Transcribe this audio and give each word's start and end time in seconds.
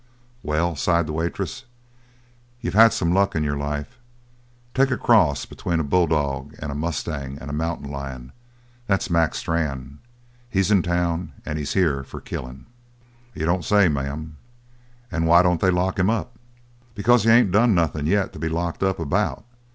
"Well," 0.41 0.75
sighed 0.75 1.05
the 1.05 1.13
waitress, 1.13 1.65
"you've 2.59 2.73
had 2.73 2.91
some 2.91 3.13
luck 3.13 3.35
in 3.35 3.43
your 3.43 3.55
life. 3.55 3.99
Take 4.73 4.89
a 4.89 4.97
cross 4.97 5.45
between 5.45 5.79
a 5.79 5.83
bulldog 5.83 6.55
and 6.57 6.71
a 6.71 6.73
mustang 6.73 7.37
and 7.39 7.51
a 7.51 7.53
mountain 7.53 7.87
lion 7.87 8.31
that's 8.87 9.11
Mac 9.11 9.35
Strann. 9.35 9.99
He's 10.49 10.71
in 10.71 10.81
town, 10.81 11.33
and 11.45 11.59
he's 11.59 11.73
here 11.73 12.01
for 12.03 12.19
killin'." 12.19 12.65
"You 13.35 13.45
don't 13.45 13.63
say, 13.63 13.89
ma'am. 13.89 14.37
And 15.11 15.27
why 15.27 15.43
don't 15.43 15.61
they 15.61 15.69
lock 15.69 15.99
him 15.99 16.09
up?" 16.09 16.35
"Because 16.95 17.21
he 17.23 17.29
ain't 17.29 17.51
done 17.51 17.75
nothin' 17.75 18.07
yet 18.07 18.33
to 18.33 18.39
be 18.39 18.49
locked 18.49 18.81
up 18.81 18.97
about. 18.97 19.45